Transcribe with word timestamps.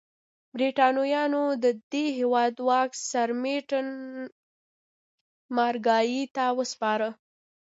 برېټانویانو 0.55 1.43
د 1.63 1.65
دې 1.91 2.05
هېواد 2.19 2.53
واک 2.67 2.89
سرمیلټن 3.11 3.87
مارګای 5.57 6.11
ته 6.35 6.43
وسپاره. 6.59 7.09